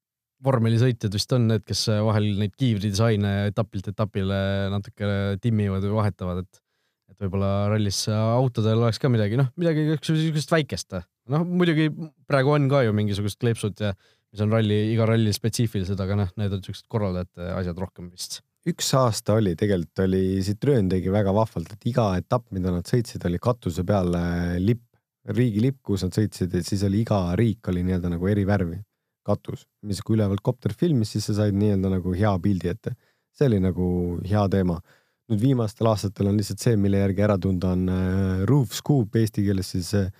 [0.46, 4.40] vormelisõitjad vist on need, kes vahel neid kiivridisaine etapilt etapile
[4.74, 5.10] natuke
[5.44, 6.64] timmivad või vahetavad, et
[7.08, 10.98] et võib-olla rallis autodel oleks ka midagi, noh, midagi niisugust väikest.
[11.32, 11.88] noh, muidugi
[12.28, 16.34] praegu on ka ju mingisugused kleepsud ja mis on ralli, iga ralli spetsiifilised, aga noh,
[16.36, 18.42] need on niisugused korraldajate asjad rohkem vist.
[18.68, 23.24] üks aasta oli, tegelikult oli, Citroen tegi väga vahvalt, et iga etapp, mida nad sõitsid,
[23.30, 24.12] oli katuse peal
[24.60, 24.84] lipp,
[25.32, 28.82] riigilipp, kus nad sõitsid, et siis oli iga riik oli nii-öelda nagu eri värvi
[29.28, 32.96] katus, mis kui ülevalt kopter filmis, siis sa said nii-öelda nagu hea pildi ette.
[33.38, 33.88] see oli nagu
[34.26, 34.80] hea teema.
[35.28, 39.44] nüüd viimastel aastatel on lihtsalt see, mille järgi ära tunda on äh, roof scoop eesti
[39.44, 40.12] keeles siis äh,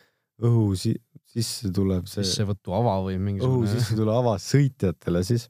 [0.44, 2.26] õhu si sisse tulev see.
[2.26, 3.64] sissevõtu ava või mingisugune.
[3.64, 5.48] õhu sisse tulev ava sõitjatele siis,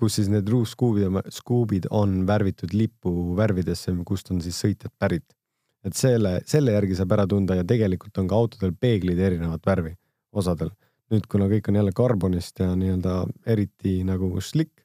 [0.00, 5.26] kus siis need roof scoop'id, scoop'id on värvitud lipuvärvidesse, kust on siis sõitjad pärit.
[5.84, 9.94] et selle, selle järgi saab ära tunda ja tegelikult on ka autodel peeglid erinevat värvi
[10.36, 10.74] osadel
[11.10, 14.84] nüüd, kuna kõik on jälle karbonist ja nii-öelda eriti nagu slick,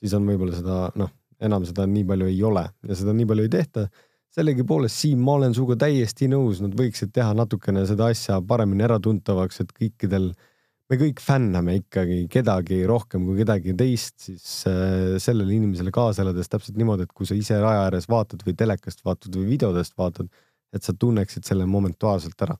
[0.00, 1.12] siis on võib-olla seda noh,
[1.44, 3.88] enam seda nii palju ei ole ja seda nii palju ei tehta.
[4.34, 9.60] sellegipoolest, Siim, ma olen sinuga täiesti nõus, nad võiksid teha natukene seda asja paremini äratuntavaks,
[9.62, 10.32] et kõikidel,
[10.90, 16.50] me kõik fänname ikkagi kedagi rohkem kui kedagi teist, siis äh, sellele inimesele kaasa elades
[16.50, 20.28] täpselt niimoodi, et kui sa ise raja ääres vaatad või telekast vaatad või videodest vaatad,
[20.74, 22.58] et sa tunneksid selle momentuaalselt ära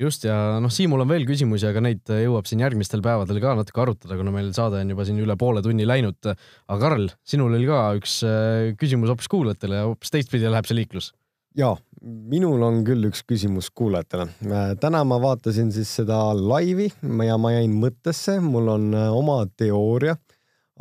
[0.00, 3.82] just ja noh, Siimul on veel küsimusi, aga neid jõuab siin järgmistel päevadel ka natuke
[3.84, 6.18] arutada, kuna meil saade on juba siin üle poole tunni läinud.
[6.32, 10.78] aga Karl, sinul oli ka üks äh, küsimus hoopis kuulajatele ja hoopis teistpidi läheb see
[10.78, 11.12] liiklus.
[11.58, 14.28] ja, minul on küll üks küsimus kuulajatele.
[14.48, 16.88] Äh, täna ma vaatasin siis seda laivi
[17.28, 20.16] ja ma jäin mõttesse, mul on äh, oma teooria,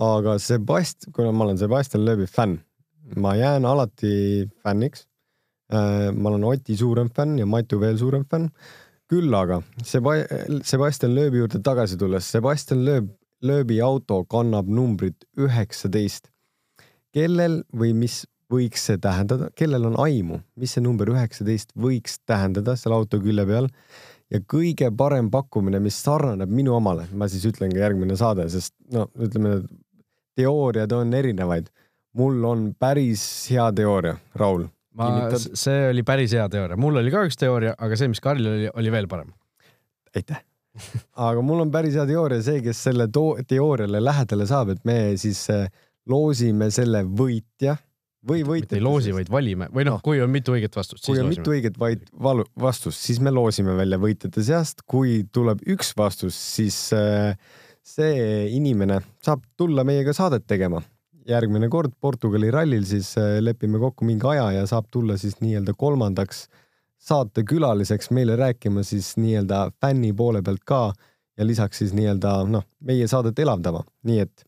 [0.02, 2.62] aga Sebast-, kuna ma olen Sebastian Loebi fänn,
[3.20, 5.08] ma jään alati fänniks
[5.72, 8.50] ma olen Oti suurem fänn ja Matu veel suurem fänn
[9.12, 10.24] küll aga Seba-,
[10.68, 13.10] Sebastian Loebi juurde tagasi tulles, Sebastian Loeb,
[13.44, 16.30] Loebi auto kannab numbrit üheksateist.
[17.12, 18.22] kellel või mis
[18.52, 23.46] võiks see tähendada, kellel on aimu, mis see number üheksateist võiks tähendada seal auto külje
[23.48, 23.68] peal
[24.32, 28.76] ja kõige parem pakkumine, mis sarnaneb minu omale, ma siis ütlen ka järgmine saade, sest
[28.96, 29.62] no ütleme,
[30.40, 31.68] teooriad on erinevaid.
[32.16, 34.68] mul on päris hea teooria, Raul
[35.00, 38.50] ma, see oli päris hea teooria, mul oli ka üks teooria, aga see, mis Karlil
[38.54, 39.32] oli, oli veel parem.
[40.16, 40.42] aitäh
[41.30, 45.44] aga mul on päris hea teooria, see, kes selle teooriale lähedale saab, et me siis
[45.52, 45.66] äh,
[46.10, 47.78] loosime selle võitja
[48.28, 51.04] või mitte ei loosi, vaid valime või noh no., kui on mitu õiget vastust.
[51.06, 51.42] kui on loosime.
[51.42, 54.86] mitu õiget vaid valu, vastust, siis me loosime välja võitjate seast.
[54.86, 57.34] kui tuleb üks vastus, siis äh,
[57.82, 60.84] see inimene saab tulla meiega saadet tegema
[61.28, 65.74] järgmine kord Portugali rallil siis äh, lepime kokku mingi aja ja saab tulla siis nii-öelda
[65.78, 66.48] kolmandaks
[67.02, 70.94] saatekülaliseks meile rääkima siis nii-öelda fänni poole pealt ka
[71.38, 74.46] ja lisaks siis nii-öelda noh, meie saadet elavdama, nii et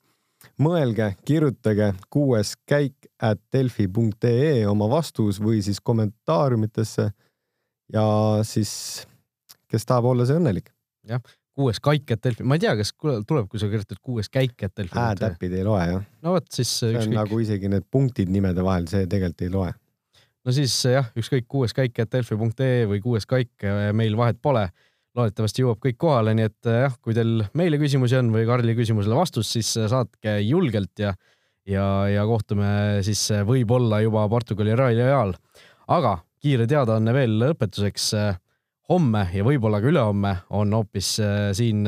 [0.62, 7.10] mõelge, kirjutage kuues käik at delfi.ee oma vastus või siis kommentaariumitesse
[7.94, 8.06] ja
[8.46, 8.74] siis
[9.72, 10.70] kes tahab olla see õnnelik.
[11.08, 11.22] jah,
[11.54, 14.74] kuues kaik et Delfi, ma ei tea, kas tuleb, kui sa kirjutad kuues käik et
[14.78, 14.98] Delfi.
[14.98, 16.06] häätäpid ei loe jah.
[16.26, 16.72] no vot siis.
[16.82, 17.18] see on ükskõik.
[17.20, 19.76] nagu isegi need punktid nimede vahel, see tegelikult ei loe.
[20.46, 23.54] no siis jah, ükskõik kuues käik et delfi.ee või kuues kaik,
[23.94, 24.68] meil vahet pole.
[25.14, 29.16] loodetavasti jõuab kõik kohale, nii et jah, kui teil meile küsimusi on või Karli küsimusele
[29.16, 31.14] vastus, siis saatke julgelt ja
[31.70, 35.36] ja, ja kohtume siis võib-olla juba Portugali ralli ajal.
[35.88, 38.10] aga kiire teadaanne veel lõpetuseks.
[38.90, 41.16] Homme ja võib-olla ka ülehomme on hoopis
[41.56, 41.88] siin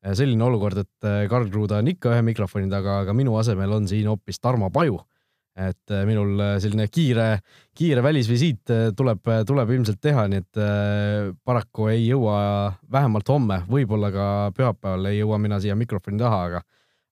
[0.00, 4.08] selline olukord, et Karl Kruda on ikka ühe mikrofoni taga, aga minu asemel on siin
[4.08, 5.00] hoopis Tarmo Paju.
[5.58, 7.40] Et äh, minul äh, selline kiire,
[7.76, 10.60] kiire välisvisiit äh, tuleb, tuleb ilmselt teha, nii et
[11.44, 12.36] paraku ei jõua
[12.92, 14.26] vähemalt homme, võib-olla ka
[14.56, 16.62] pühapäeval ei jõua mina siia mikrofoni taha, aga,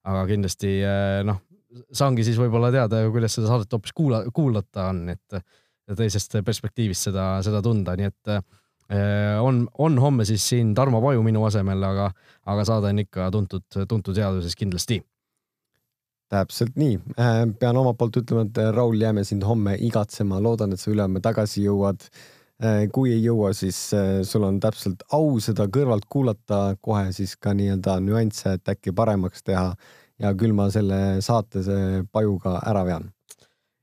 [0.07, 0.71] aga kindlasti
[1.27, 1.41] noh,
[1.91, 5.41] saangi siis võib-olla teada, kuidas seda saadet hoopis kuula, kuulata on, et
[5.99, 8.33] teisest perspektiivist seda, seda tunda, nii et
[8.89, 12.07] on, on homme siis siin Tarmo Paju minu asemel, aga,
[12.49, 14.97] aga saade on ikka tuntud, tuntud seaduses kindlasti
[16.29, 20.73] täpselt nii, äh, pean omalt poolt ütlema, et äh, Raul, jääme sind homme igatsema, loodan,
[20.73, 22.05] et sa ülehomme tagasi jõuad.
[22.59, 23.77] Äh, kui ei jõua, siis
[24.27, 29.45] sul on täpselt au seda kõrvalt kuulata, kohe siis ka nii-öelda nüansse, et äkki paremaks
[29.47, 29.71] teha
[30.19, 31.63] ja küll ma selle saate
[32.11, 33.13] pajuga ära vean.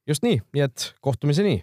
[0.06, 1.62] just nii, nii et kohtumiseni.